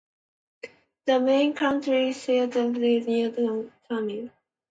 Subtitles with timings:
[1.05, 4.31] The main county seat is located near the town of Tamil.